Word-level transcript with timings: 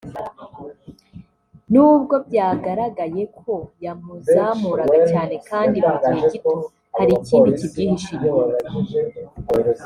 n’ubwo 1.71 2.15
byagaragaye 2.27 3.23
ko 3.39 3.53
yamuzamuraga 3.83 4.97
cyane 5.11 5.35
kandi 5.49 5.77
mu 5.87 5.95
gihe 6.03 6.19
gito 6.31 6.51
hari 6.97 7.11
ikindi 7.19 7.49
kibyihishe 7.57 8.09
inyuma 8.15 8.45